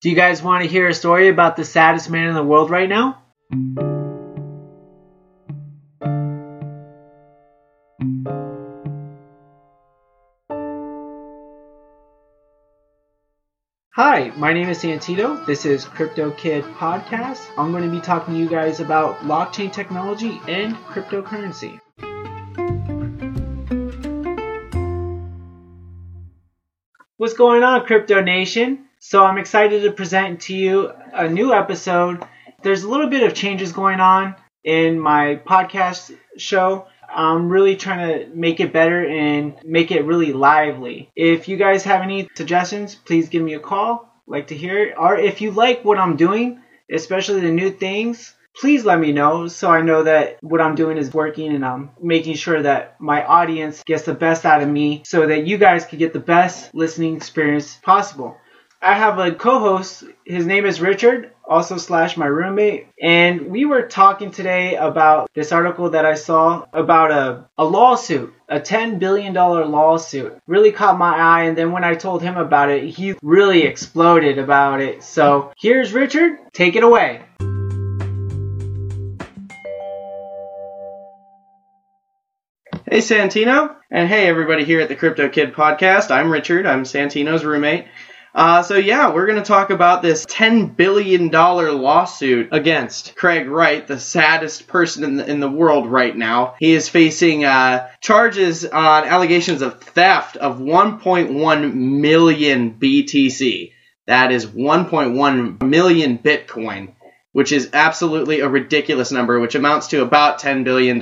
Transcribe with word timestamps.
Do 0.00 0.08
you 0.08 0.16
guys 0.16 0.42
want 0.42 0.62
to 0.62 0.68
hear 0.70 0.88
a 0.88 0.94
story 0.94 1.28
about 1.28 1.56
the 1.56 1.64
saddest 1.64 2.08
man 2.08 2.28
in 2.28 2.34
the 2.34 2.42
world 2.42 2.70
right 2.70 2.88
now? 2.88 3.22
Hi, 13.90 14.32
my 14.36 14.54
name 14.54 14.70
is 14.70 14.78
Santino. 14.78 15.44
This 15.44 15.66
is 15.66 15.84
Crypto 15.84 16.30
Kid 16.30 16.64
Podcast. 16.64 17.46
I'm 17.58 17.70
going 17.70 17.84
to 17.84 17.90
be 17.90 18.00
talking 18.00 18.32
to 18.32 18.40
you 18.40 18.48
guys 18.48 18.80
about 18.80 19.18
blockchain 19.18 19.70
technology 19.70 20.40
and 20.48 20.76
cryptocurrency. 20.76 21.78
What's 27.18 27.34
going 27.34 27.62
on, 27.62 27.84
Crypto 27.84 28.22
Nation? 28.22 28.86
So 29.02 29.24
I'm 29.24 29.38
excited 29.38 29.82
to 29.82 29.92
present 29.92 30.42
to 30.42 30.54
you 30.54 30.92
a 31.14 31.26
new 31.26 31.54
episode. 31.54 32.22
There's 32.62 32.82
a 32.82 32.88
little 32.88 33.08
bit 33.08 33.22
of 33.22 33.32
changes 33.32 33.72
going 33.72 33.98
on 33.98 34.34
in 34.62 35.00
my 35.00 35.40
podcast 35.46 36.14
show. 36.36 36.86
I'm 37.08 37.48
really 37.48 37.76
trying 37.76 38.06
to 38.06 38.28
make 38.34 38.60
it 38.60 38.74
better 38.74 39.06
and 39.06 39.54
make 39.64 39.90
it 39.90 40.04
really 40.04 40.34
lively. 40.34 41.10
If 41.16 41.48
you 41.48 41.56
guys 41.56 41.82
have 41.84 42.02
any 42.02 42.28
suggestions, 42.34 42.94
please 42.94 43.30
give 43.30 43.42
me 43.42 43.54
a 43.54 43.58
call. 43.58 44.06
Like 44.26 44.48
to 44.48 44.54
hear 44.54 44.78
it. 44.78 44.94
Or 44.98 45.16
if 45.16 45.40
you 45.40 45.50
like 45.50 45.82
what 45.82 45.98
I'm 45.98 46.16
doing, 46.16 46.60
especially 46.92 47.40
the 47.40 47.50
new 47.50 47.70
things, 47.70 48.34
please 48.54 48.84
let 48.84 49.00
me 49.00 49.12
know 49.12 49.48
so 49.48 49.70
I 49.70 49.80
know 49.80 50.02
that 50.02 50.36
what 50.42 50.60
I'm 50.60 50.74
doing 50.74 50.98
is 50.98 51.14
working 51.14 51.54
and 51.54 51.64
I'm 51.64 51.88
making 52.02 52.34
sure 52.34 52.60
that 52.62 53.00
my 53.00 53.24
audience 53.24 53.82
gets 53.82 54.02
the 54.02 54.12
best 54.12 54.44
out 54.44 54.62
of 54.62 54.68
me 54.68 55.04
so 55.06 55.26
that 55.26 55.46
you 55.46 55.56
guys 55.56 55.86
can 55.86 55.98
get 55.98 56.12
the 56.12 56.20
best 56.20 56.74
listening 56.74 57.16
experience 57.16 57.78
possible. 57.82 58.36
I 58.82 58.94
have 58.94 59.18
a 59.18 59.32
co-host. 59.32 60.04
His 60.24 60.46
name 60.46 60.64
is 60.64 60.80
Richard, 60.80 61.32
also 61.46 61.76
slash 61.76 62.16
my 62.16 62.24
roommate, 62.24 62.86
and 62.98 63.48
we 63.48 63.66
were 63.66 63.82
talking 63.82 64.30
today 64.30 64.74
about 64.76 65.28
this 65.34 65.52
article 65.52 65.90
that 65.90 66.06
I 66.06 66.14
saw 66.14 66.64
about 66.72 67.10
a, 67.10 67.44
a 67.58 67.64
lawsuit, 67.64 68.32
a 68.48 68.58
$10 68.58 68.98
billion 68.98 69.34
lawsuit. 69.34 70.38
Really 70.46 70.72
caught 70.72 70.96
my 70.96 71.14
eye, 71.14 71.42
and 71.42 71.58
then 71.58 71.72
when 71.72 71.84
I 71.84 71.94
told 71.94 72.22
him 72.22 72.38
about 72.38 72.70
it, 72.70 72.84
he 72.84 73.16
really 73.22 73.64
exploded 73.64 74.38
about 74.38 74.80
it. 74.80 75.02
So 75.02 75.52
here's 75.58 75.92
Richard. 75.92 76.38
Take 76.54 76.74
it 76.74 76.82
away. 76.82 77.20
Hey 82.90 82.98
Santino, 82.98 83.76
and 83.90 84.08
hey 84.08 84.26
everybody 84.26 84.64
here 84.64 84.80
at 84.80 84.88
the 84.88 84.96
Crypto 84.96 85.28
Kid 85.28 85.52
podcast. 85.52 86.10
I'm 86.10 86.30
Richard. 86.32 86.64
I'm 86.64 86.84
Santino's 86.84 87.44
roommate. 87.44 87.84
Uh, 88.34 88.62
so 88.62 88.76
yeah, 88.76 89.12
we're 89.12 89.26
going 89.26 89.42
to 89.42 89.44
talk 89.44 89.70
about 89.70 90.02
this 90.02 90.24
$10 90.26 90.76
billion 90.76 91.30
lawsuit 91.30 92.48
against 92.52 93.16
Craig 93.16 93.48
Wright, 93.48 93.86
the 93.86 93.98
saddest 93.98 94.68
person 94.68 95.02
in 95.04 95.16
the, 95.16 95.26
in 95.28 95.40
the 95.40 95.50
world 95.50 95.88
right 95.88 96.16
now. 96.16 96.54
He 96.58 96.72
is 96.72 96.88
facing 96.88 97.44
uh, 97.44 97.88
charges 98.00 98.64
on 98.64 99.04
allegations 99.04 99.62
of 99.62 99.80
theft 99.80 100.36
of 100.36 100.58
1.1 100.58 101.74
million 101.74 102.74
BTC. 102.74 103.72
That 104.06 104.32
is 104.32 104.46
1.1 104.46 105.62
million 105.62 106.18
Bitcoin, 106.18 106.94
which 107.32 107.52
is 107.52 107.70
absolutely 107.72 108.40
a 108.40 108.48
ridiculous 108.48 109.12
number, 109.12 109.38
which 109.38 109.54
amounts 109.54 109.88
to 109.88 110.02
about 110.02 110.40
$10 110.40 110.64
billion. 110.64 110.98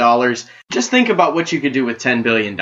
Just 0.71 0.91
think 0.91 1.09
about 1.09 1.35
what 1.35 1.53
you 1.53 1.61
could 1.61 1.73
do 1.73 1.85
with 1.85 1.99
$10 1.99 2.23
billion. 2.23 2.59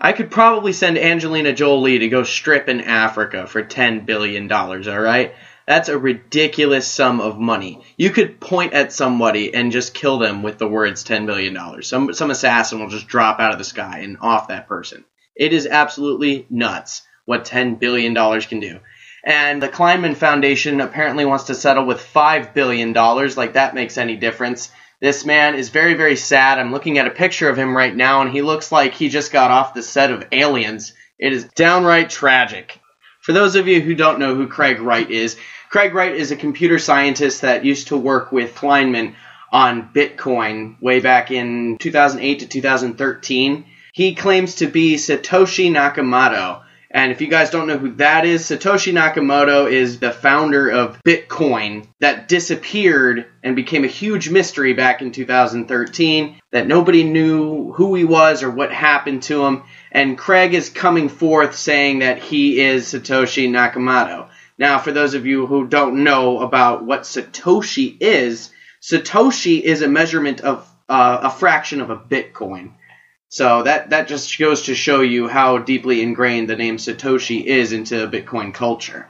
I 0.00 0.12
could 0.12 0.30
probably 0.30 0.72
send 0.72 0.98
Angelina 0.98 1.52
Jolie 1.52 1.98
to 2.00 2.08
go 2.08 2.22
strip 2.22 2.68
in 2.68 2.80
Africa 2.80 3.46
for 3.46 3.62
$10 3.62 4.06
billion, 4.06 4.50
alright? 4.50 5.34
That's 5.66 5.88
a 5.88 5.98
ridiculous 5.98 6.88
sum 6.88 7.20
of 7.20 7.38
money. 7.38 7.82
You 7.96 8.10
could 8.10 8.40
point 8.40 8.72
at 8.72 8.92
somebody 8.92 9.54
and 9.54 9.70
just 9.70 9.94
kill 9.94 10.18
them 10.18 10.42
with 10.42 10.58
the 10.58 10.66
words 10.66 11.04
$10 11.04 11.26
billion. 11.26 11.82
Some, 11.82 12.12
some 12.12 12.30
assassin 12.30 12.80
will 12.80 12.88
just 12.88 13.06
drop 13.06 13.38
out 13.38 13.52
of 13.52 13.58
the 13.58 13.64
sky 13.64 14.00
and 14.00 14.16
off 14.20 14.48
that 14.48 14.66
person. 14.66 15.04
It 15.36 15.52
is 15.52 15.66
absolutely 15.66 16.46
nuts 16.50 17.02
what 17.24 17.44
$10 17.44 17.78
billion 17.78 18.14
can 18.40 18.58
do. 18.58 18.80
And 19.24 19.62
the 19.62 19.68
Kleinman 19.68 20.16
Foundation 20.16 20.80
apparently 20.80 21.24
wants 21.24 21.44
to 21.44 21.54
settle 21.54 21.84
with 21.84 21.98
$5 21.98 22.54
billion, 22.54 22.92
like 22.92 23.54
that 23.54 23.74
makes 23.74 23.98
any 23.98 24.16
difference. 24.16 24.70
This 25.00 25.24
man 25.24 25.54
is 25.54 25.70
very, 25.70 25.94
very 25.94 26.16
sad. 26.16 26.58
I'm 26.58 26.72
looking 26.72 26.98
at 26.98 27.06
a 27.06 27.10
picture 27.10 27.48
of 27.48 27.56
him 27.56 27.76
right 27.76 27.94
now, 27.94 28.22
and 28.22 28.30
he 28.30 28.42
looks 28.42 28.70
like 28.70 28.94
he 28.94 29.08
just 29.08 29.32
got 29.32 29.50
off 29.50 29.74
the 29.74 29.82
set 29.82 30.10
of 30.10 30.26
Aliens. 30.32 30.92
It 31.18 31.32
is 31.32 31.44
downright 31.44 32.10
tragic. 32.10 32.80
For 33.20 33.32
those 33.32 33.56
of 33.56 33.68
you 33.68 33.80
who 33.80 33.94
don't 33.94 34.18
know 34.18 34.34
who 34.34 34.48
Craig 34.48 34.80
Wright 34.80 35.10
is, 35.10 35.36
Craig 35.68 35.94
Wright 35.94 36.14
is 36.14 36.30
a 36.30 36.36
computer 36.36 36.78
scientist 36.78 37.42
that 37.42 37.64
used 37.64 37.88
to 37.88 37.96
work 37.96 38.32
with 38.32 38.54
Kleinman 38.54 39.14
on 39.52 39.90
Bitcoin 39.94 40.80
way 40.80 41.00
back 41.00 41.30
in 41.30 41.76
2008 41.78 42.40
to 42.40 42.46
2013. 42.46 43.66
He 43.92 44.14
claims 44.14 44.56
to 44.56 44.66
be 44.66 44.96
Satoshi 44.96 45.70
Nakamoto. 45.70 46.62
And 46.92 47.12
if 47.12 47.20
you 47.20 47.28
guys 47.28 47.50
don't 47.50 47.68
know 47.68 47.78
who 47.78 47.92
that 47.96 48.24
is, 48.24 48.42
Satoshi 48.42 48.92
Nakamoto 48.92 49.70
is 49.70 50.00
the 50.00 50.10
founder 50.10 50.68
of 50.68 51.00
Bitcoin 51.04 51.86
that 52.00 52.26
disappeared 52.26 53.26
and 53.44 53.54
became 53.54 53.84
a 53.84 53.88
huge 53.88 54.28
mystery 54.28 54.72
back 54.72 55.00
in 55.00 55.12
2013 55.12 56.40
that 56.50 56.66
nobody 56.66 57.04
knew 57.04 57.72
who 57.72 57.94
he 57.94 58.04
was 58.04 58.42
or 58.42 58.50
what 58.50 58.72
happened 58.72 59.22
to 59.24 59.44
him. 59.44 59.62
And 59.92 60.18
Craig 60.18 60.52
is 60.52 60.68
coming 60.68 61.08
forth 61.08 61.54
saying 61.54 62.00
that 62.00 62.18
he 62.18 62.60
is 62.60 62.86
Satoshi 62.86 63.48
Nakamoto. 63.48 64.28
Now, 64.58 64.78
for 64.78 64.90
those 64.90 65.14
of 65.14 65.26
you 65.26 65.46
who 65.46 65.68
don't 65.68 66.02
know 66.02 66.40
about 66.40 66.84
what 66.84 67.02
Satoshi 67.02 67.96
is, 68.00 68.50
Satoshi 68.82 69.60
is 69.60 69.82
a 69.82 69.88
measurement 69.88 70.40
of 70.40 70.68
uh, 70.88 71.20
a 71.22 71.30
fraction 71.30 71.80
of 71.80 71.90
a 71.90 71.96
Bitcoin. 71.96 72.72
So 73.30 73.62
that 73.62 73.90
that 73.90 74.08
just 74.08 74.36
goes 74.38 74.62
to 74.62 74.74
show 74.74 75.00
you 75.00 75.28
how 75.28 75.58
deeply 75.58 76.02
ingrained 76.02 76.50
the 76.50 76.56
name 76.56 76.78
Satoshi 76.78 77.44
is 77.44 77.72
into 77.72 78.08
Bitcoin 78.08 78.52
culture. 78.52 79.06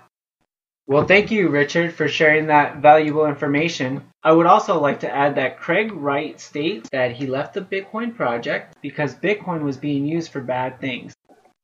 Well, 0.87 1.07
thank 1.07 1.31
you, 1.31 1.49
Richard, 1.49 1.95
for 1.95 2.09
sharing 2.09 2.49
that 2.49 2.79
valuable 2.79 3.25
information. 3.25 4.03
I 4.23 4.33
would 4.33 4.47
also 4.47 4.79
like 4.81 5.01
to 5.01 5.11
add 5.11 5.37
that 5.37 5.59
Craig 5.59 5.93
Wright 5.93 6.39
states 6.39 6.91
that 6.91 7.13
he 7.13 7.27
left 7.27 7.55
the 7.55 7.61
Bitcoin 7.63 8.15
project 8.15 8.77
because 8.83 9.15
Bitcoin 9.15 9.63
was 9.63 9.77
being 9.77 10.05
used 10.05 10.33
for 10.33 10.41
bad 10.41 10.81
things. 10.81 11.15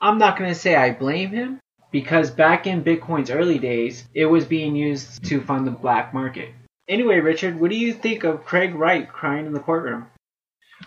I'm 0.01 0.19
not 0.19 0.39
going 0.39 0.49
to 0.49 0.55
say 0.59 0.77
I 0.77 0.93
blame 0.93 1.31
him 1.31 1.61
because 1.91 2.31
back 2.31 2.67
in 2.67 2.85
Bitcoin's 2.85 3.31
early 3.31 3.59
days, 3.59 4.05
it 4.15 4.27
was 4.27 4.45
being 4.45 4.77
used 4.77 5.25
to 5.25 5.41
fund 5.41 5.67
the 5.67 5.73
black 5.73 6.15
market. 6.15 6.51
Anyway, 6.89 7.19
Richard, 7.19 7.61
what 7.61 7.71
do 7.71 7.77
you 7.77 7.93
think 7.93 8.23
of 8.25 8.45
Craig 8.45 8.75
Wright 8.75 9.09
crying 9.09 9.45
in 9.45 9.53
the 9.53 9.61
courtroom? 9.61 10.07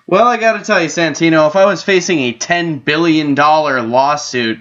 Well, 0.08 0.28
I 0.28 0.38
got 0.38 0.58
to 0.58 0.64
tell 0.64 0.82
you, 0.82 0.88
Santino, 0.88 1.48
if 1.48 1.56
I 1.56 1.66
was 1.66 1.84
facing 1.84 2.20
a 2.20 2.34
$10 2.34 2.84
billion 2.84 3.36
lawsuit, 3.36 4.60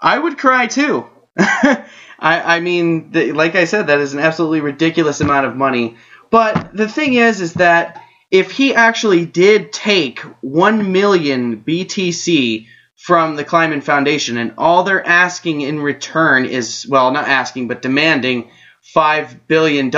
I 0.00 0.18
would 0.18 0.38
cry 0.38 0.66
too. 0.66 1.06
I, 1.38 1.84
I, 2.18 2.60
mean, 2.60 3.10
the, 3.10 3.32
like 3.32 3.54
I 3.54 3.64
said, 3.64 3.88
that 3.88 4.00
is 4.00 4.14
an 4.14 4.20
absolutely 4.20 4.60
ridiculous 4.60 5.20
amount 5.20 5.46
of 5.46 5.56
money. 5.56 5.96
But 6.30 6.74
the 6.74 6.88
thing 6.88 7.14
is, 7.14 7.40
is 7.40 7.54
that 7.54 8.02
if 8.30 8.50
he 8.50 8.74
actually 8.74 9.26
did 9.26 9.72
take 9.72 10.20
1 10.40 10.92
million 10.92 11.62
BTC 11.62 12.66
from 12.96 13.36
the 13.36 13.44
Kleinman 13.44 13.82
Foundation 13.82 14.38
and 14.38 14.54
all 14.56 14.84
they're 14.84 15.06
asking 15.06 15.60
in 15.60 15.80
return 15.80 16.46
is, 16.46 16.86
well, 16.88 17.10
not 17.10 17.28
asking, 17.28 17.68
but 17.68 17.82
demanding 17.82 18.50
$5 18.94 19.40
billion, 19.48 19.90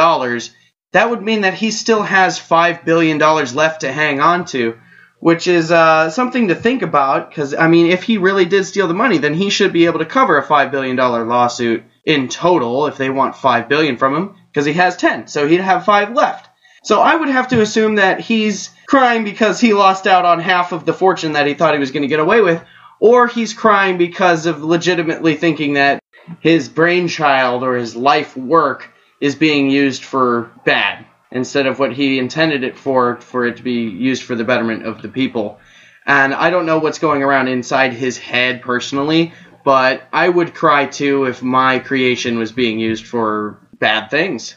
that 0.94 1.10
would 1.10 1.22
mean 1.22 1.40
that 1.40 1.54
he 1.54 1.72
still 1.72 2.02
has 2.02 2.38
$5 2.38 2.84
billion 2.84 3.18
left 3.18 3.80
to 3.80 3.92
hang 3.92 4.20
on 4.20 4.44
to, 4.46 4.78
which 5.18 5.48
is 5.48 5.72
uh, 5.72 6.08
something 6.08 6.48
to 6.48 6.54
think 6.54 6.82
about 6.82 7.28
because, 7.28 7.52
I 7.52 7.66
mean, 7.66 7.88
if 7.88 8.04
he 8.04 8.18
really 8.18 8.44
did 8.44 8.64
steal 8.64 8.86
the 8.86 8.94
money, 8.94 9.18
then 9.18 9.34
he 9.34 9.50
should 9.50 9.72
be 9.72 9.86
able 9.86 9.98
to 9.98 10.06
cover 10.06 10.38
a 10.38 10.46
$5 10.46 10.70
billion 10.70 10.96
lawsuit 10.96 11.82
in 12.04 12.28
total 12.28 12.86
if 12.86 12.96
they 12.96 13.10
want 13.10 13.34
5 13.34 13.68
billion 13.68 13.96
from 13.96 14.14
him 14.14 14.36
because 14.52 14.66
he 14.66 14.74
has 14.74 14.96
10, 14.96 15.26
so 15.26 15.48
he'd 15.48 15.60
have 15.60 15.84
5 15.84 16.12
left. 16.14 16.48
So 16.84 17.00
I 17.00 17.16
would 17.16 17.28
have 17.28 17.48
to 17.48 17.60
assume 17.60 17.96
that 17.96 18.20
he's 18.20 18.70
crying 18.86 19.24
because 19.24 19.58
he 19.58 19.74
lost 19.74 20.06
out 20.06 20.24
on 20.24 20.38
half 20.38 20.70
of 20.70 20.86
the 20.86 20.92
fortune 20.92 21.32
that 21.32 21.48
he 21.48 21.54
thought 21.54 21.74
he 21.74 21.80
was 21.80 21.90
going 21.90 22.02
to 22.02 22.08
get 22.08 22.20
away 22.20 22.40
with, 22.40 22.62
or 23.00 23.26
he's 23.26 23.52
crying 23.52 23.98
because 23.98 24.46
of 24.46 24.62
legitimately 24.62 25.34
thinking 25.34 25.74
that 25.74 25.98
his 26.38 26.68
brainchild 26.68 27.64
or 27.64 27.74
his 27.74 27.96
life 27.96 28.36
work 28.36 28.93
is 29.24 29.34
being 29.34 29.70
used 29.70 30.04
for 30.04 30.50
bad 30.66 31.06
instead 31.30 31.64
of 31.64 31.78
what 31.78 31.94
he 31.94 32.18
intended 32.18 32.62
it 32.62 32.76
for, 32.76 33.16
for 33.22 33.46
it 33.46 33.56
to 33.56 33.62
be 33.62 33.88
used 33.88 34.22
for 34.22 34.34
the 34.34 34.44
betterment 34.44 34.84
of 34.84 35.00
the 35.00 35.08
people. 35.08 35.58
And 36.04 36.34
I 36.34 36.50
don't 36.50 36.66
know 36.66 36.78
what's 36.78 36.98
going 36.98 37.22
around 37.22 37.48
inside 37.48 37.94
his 37.94 38.18
head 38.18 38.60
personally, 38.60 39.32
but 39.64 40.02
I 40.12 40.28
would 40.28 40.52
cry 40.52 40.84
too 40.84 41.24
if 41.24 41.42
my 41.42 41.78
creation 41.78 42.36
was 42.36 42.52
being 42.52 42.78
used 42.78 43.06
for 43.06 43.66
bad 43.78 44.10
things. 44.10 44.56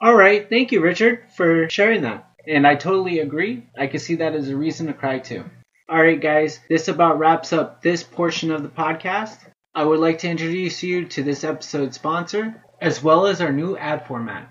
All 0.00 0.16
right, 0.16 0.48
thank 0.48 0.72
you, 0.72 0.80
Richard, 0.80 1.22
for 1.36 1.70
sharing 1.70 2.02
that. 2.02 2.28
And 2.44 2.66
I 2.66 2.74
totally 2.74 3.20
agree. 3.20 3.68
I 3.78 3.86
can 3.86 4.00
see 4.00 4.16
that 4.16 4.34
as 4.34 4.48
a 4.48 4.56
reason 4.56 4.88
to 4.88 4.94
cry 4.94 5.20
too. 5.20 5.44
All 5.88 6.02
right, 6.02 6.20
guys, 6.20 6.58
this 6.68 6.88
about 6.88 7.20
wraps 7.20 7.52
up 7.52 7.82
this 7.82 8.02
portion 8.02 8.50
of 8.50 8.64
the 8.64 8.68
podcast. 8.68 9.38
I 9.76 9.84
would 9.84 10.00
like 10.00 10.20
to 10.20 10.28
introduce 10.28 10.82
you 10.82 11.04
to 11.04 11.22
this 11.22 11.44
episode's 11.44 11.96
sponsor, 11.96 12.64
as 12.80 13.02
well 13.02 13.26
as 13.26 13.42
our 13.42 13.52
new 13.52 13.76
ad 13.76 14.06
format. 14.06 14.50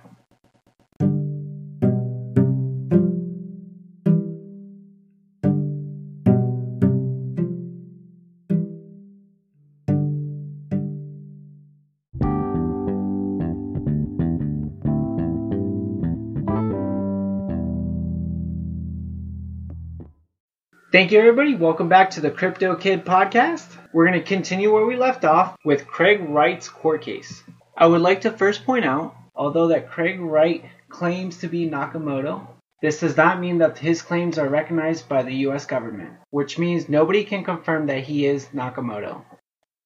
Thank 20.95 21.11
you, 21.11 21.19
everybody. 21.19 21.55
Welcome 21.55 21.89
back 21.89 22.11
to 22.11 22.21
the 22.21 22.31
Crypto 22.31 22.73
Kid 22.73 23.03
podcast. 23.03 23.67
We're 23.91 24.07
going 24.07 24.17
to 24.17 24.25
continue 24.25 24.71
where 24.71 24.85
we 24.85 24.95
left 24.95 25.25
off 25.25 25.57
with 25.65 25.87
Craig 25.87 26.21
Wright's 26.21 26.69
court 26.69 27.01
case. 27.01 27.43
I 27.75 27.85
would 27.85 27.99
like 27.99 28.21
to 28.21 28.31
first 28.31 28.63
point 28.63 28.85
out, 28.85 29.13
although 29.35 29.67
that 29.67 29.89
Craig 29.89 30.21
Wright 30.21 30.63
claims 30.87 31.39
to 31.39 31.49
be 31.49 31.69
Nakamoto, 31.69 32.47
this 32.81 33.01
does 33.01 33.17
not 33.17 33.41
mean 33.41 33.57
that 33.57 33.77
his 33.77 34.01
claims 34.01 34.37
are 34.37 34.47
recognized 34.47 35.09
by 35.09 35.23
the 35.23 35.35
US 35.47 35.65
government, 35.65 36.11
which 36.29 36.57
means 36.57 36.87
nobody 36.87 37.25
can 37.25 37.43
confirm 37.43 37.87
that 37.87 38.05
he 38.05 38.25
is 38.25 38.45
Nakamoto. 38.53 39.21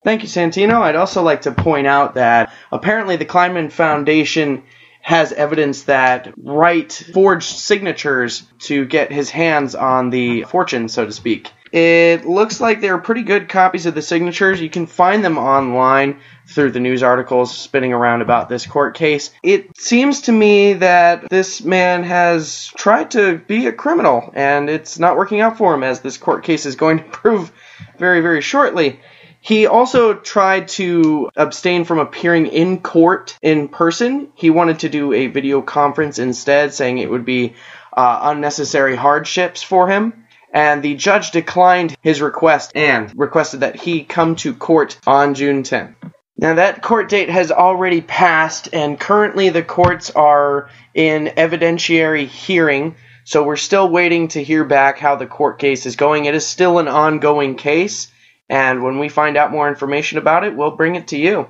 Thank 0.03 0.21
you, 0.21 0.29
Santino. 0.29 0.79
I'd 0.79 0.95
also 0.95 1.23
like 1.23 1.41
to 1.41 1.51
point 1.51 1.87
out 1.87 2.13
that 2.13 2.53
apparently 2.71 3.15
the 3.15 3.25
Kleinman 3.25 3.71
Foundation 3.71 4.61
has 5.01 5.31
evidence 5.31 5.83
that 5.83 6.33
Wright 6.37 6.91
forged 7.13 7.57
signatures 7.57 8.43
to 8.59 8.85
get 8.85 9.11
his 9.11 9.29
hands 9.29 9.75
on 9.75 10.09
the 10.09 10.43
fortune, 10.43 10.87
so 10.89 11.05
to 11.05 11.11
speak. 11.11 11.51
It 11.71 12.25
looks 12.25 12.59
like 12.59 12.81
they're 12.81 12.97
pretty 12.97 13.21
good 13.21 13.47
copies 13.47 13.85
of 13.85 13.93
the 13.93 14.01
signatures. 14.01 14.59
You 14.59 14.69
can 14.69 14.87
find 14.87 15.23
them 15.23 15.37
online 15.37 16.19
through 16.47 16.71
the 16.71 16.79
news 16.79 17.03
articles 17.03 17.55
spinning 17.55 17.93
around 17.93 18.21
about 18.21 18.49
this 18.49 18.65
court 18.65 18.95
case. 18.95 19.29
It 19.43 19.77
seems 19.77 20.21
to 20.21 20.31
me 20.31 20.73
that 20.73 21.29
this 21.29 21.63
man 21.63 22.03
has 22.03 22.67
tried 22.75 23.11
to 23.11 23.37
be 23.37 23.67
a 23.67 23.71
criminal, 23.71 24.31
and 24.33 24.67
it's 24.69 24.97
not 24.97 25.15
working 25.15 25.41
out 25.41 25.57
for 25.57 25.75
him, 25.75 25.83
as 25.83 25.99
this 25.99 26.17
court 26.17 26.43
case 26.43 26.65
is 26.65 26.75
going 26.75 26.97
to 26.99 27.03
prove 27.11 27.51
very, 27.99 28.21
very 28.21 28.41
shortly. 28.41 28.99
He 29.41 29.67
also 29.67 30.13
tried 30.13 30.67
to 30.69 31.29
abstain 31.35 31.85
from 31.85 31.99
appearing 31.99 32.47
in 32.47 32.81
court 32.81 33.37
in 33.41 33.67
person. 33.69 34.29
He 34.35 34.49
wanted 34.49 34.79
to 34.79 34.89
do 34.89 35.13
a 35.13 35.27
video 35.27 35.61
conference 35.61 36.19
instead, 36.19 36.73
saying 36.73 36.97
it 36.97 37.09
would 37.09 37.25
be 37.25 37.55
uh, 37.95 38.19
unnecessary 38.23 38.95
hardships 38.95 39.63
for 39.63 39.87
him. 39.87 40.25
And 40.53 40.81
the 40.81 40.95
judge 40.95 41.31
declined 41.31 41.95
his 42.01 42.21
request 42.21 42.71
and 42.75 43.11
requested 43.15 43.61
that 43.61 43.75
he 43.75 44.03
come 44.03 44.35
to 44.37 44.53
court 44.53 44.99
on 45.05 45.35
June 45.35 45.63
10th. 45.63 45.95
Now, 46.37 46.55
that 46.55 46.81
court 46.81 47.09
date 47.09 47.29
has 47.29 47.51
already 47.51 47.99
passed, 47.99 48.69
and 48.71 48.97
currently 48.97 49.49
the 49.49 49.61
courts 49.61 50.09
are 50.11 50.69
in 50.93 51.27
evidentiary 51.35 52.27
hearing. 52.27 52.95
So 53.25 53.43
we're 53.43 53.57
still 53.57 53.89
waiting 53.89 54.29
to 54.29 54.43
hear 54.43 54.63
back 54.63 54.97
how 54.97 55.17
the 55.17 55.27
court 55.27 55.59
case 55.59 55.85
is 55.85 55.97
going. 55.97 56.25
It 56.25 56.35
is 56.35 56.47
still 56.47 56.79
an 56.79 56.87
ongoing 56.87 57.55
case. 57.55 58.09
And 58.49 58.83
when 58.83 58.97
we 58.99 59.09
find 59.09 59.37
out 59.37 59.51
more 59.51 59.69
information 59.69 60.17
about 60.17 60.43
it, 60.43 60.55
we'll 60.55 60.71
bring 60.71 60.95
it 60.95 61.07
to 61.09 61.17
you. 61.17 61.47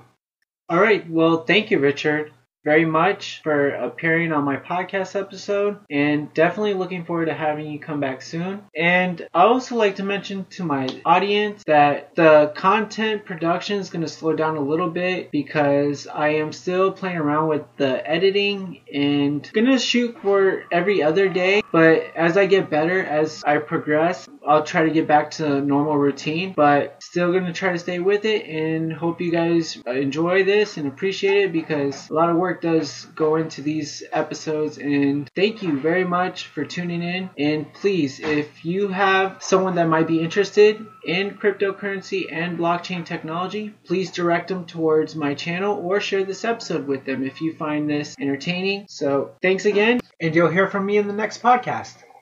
All 0.68 0.80
right. 0.80 1.10
Well, 1.10 1.46
thank 1.46 1.72
you, 1.72 1.80
Richard, 1.80 2.32
very 2.64 2.86
much 2.86 3.42
for 3.44 3.70
appearing 3.70 4.32
on 4.32 4.44
my 4.44 4.58
podcast 4.58 5.20
episode 5.20 5.80
and 5.90 6.34
definitely 6.34 6.74
looking 6.74 7.06
forward 7.06 7.26
to 7.26 7.34
having 7.34 7.68
you 7.72 7.80
come 7.80 8.00
back 8.00 8.22
soon. 8.22 8.64
And 8.76 9.28
I 9.34 9.44
also 9.44 9.76
like 9.76 9.96
to 9.98 10.04
mention 10.04 10.46
to 10.52 10.64
my 10.64 10.88
audience 11.06 11.64
that 11.66 12.16
the 12.16 12.52
content 12.56 13.26
production 13.26 13.80
is 13.80 13.90
going 13.90 14.02
to 14.02 14.08
slow 14.08 14.34
down 14.34 14.58
a 14.58 14.62
little 14.62 14.90
bit 14.90 15.32
because 15.32 16.08
I 16.08 16.30
am 16.30 16.52
still 16.52 16.92
playing 16.92 17.18
around 17.18 17.48
with 17.48 17.64
the 17.78 18.08
editing 18.10 18.82
and 18.94 19.50
going 19.54 19.68
to 19.68 19.80
shoot 19.80 20.18
for 20.22 20.64
every 20.72 21.02
other 21.02 21.30
day. 21.30 21.62
But 21.72 22.04
as 22.16 22.36
I 22.38 22.46
get 22.46 22.70
better, 22.70 23.04
as 23.04 23.44
I 23.46 23.58
progress, 23.58 24.28
I'll 24.46 24.64
try 24.64 24.84
to 24.84 24.92
get 24.92 25.08
back 25.08 25.32
to 25.32 25.62
normal 25.62 25.98
routine, 25.98 26.54
but 26.56 27.02
still 27.04 27.32
going 27.32 27.46
to 27.46 27.54
try 27.54 27.74
to 27.74 27.80
stay 27.80 28.00
with 28.00 28.26
it 28.26 28.48
and 28.48 28.92
hope 28.92 29.22
you 29.22 29.32
guys 29.32 29.78
enjoy 29.86 30.44
this 30.44 30.78
and 30.78 30.88
appreciate 30.88 31.46
it 31.46 31.54
because 31.54 32.10
a 32.10 32.14
lot 32.14 32.30
of 32.30 32.38
work 32.50 32.62
does 32.62 33.06
go 33.16 33.36
into 33.36 33.62
these 33.62 34.04
episodes. 34.12 34.78
And 34.80 35.30
thank 35.36 35.62
you 35.62 35.80
very 35.80 36.04
much 36.04 36.48
for 36.48 36.66
tuning 36.66 37.04
in. 37.04 37.30
And 37.38 37.72
please, 37.74 38.20
if 38.20 38.66
you 38.66 38.88
have 38.88 39.44
someone 39.44 39.76
that 39.76 39.88
might 39.88 40.08
be 40.08 40.20
interested 40.20 40.84
in 41.06 41.38
cryptocurrency 41.38 42.32
and 42.32 42.58
blockchain 42.58 43.06
technology, 43.06 43.74
please 43.86 44.12
direct 44.12 44.48
them 44.48 44.66
towards 44.66 45.16
my 45.16 45.36
channel 45.36 45.78
or 45.78 46.00
share 46.00 46.24
this 46.24 46.44
episode 46.44 46.88
with 46.88 47.06
them 47.06 47.24
if 47.24 47.40
you 47.40 47.54
find 47.54 47.88
this 47.88 48.16
entertaining. 48.20 48.86
So 48.90 49.36
thanks 49.42 49.66
again, 49.66 50.02
and 50.20 50.34
you'll 50.34 50.50
hear 50.50 50.68
from 50.68 50.88
me 50.88 50.98
in 50.98 51.08
the 51.08 51.14
next 51.14 51.44
podcast. 51.44 52.09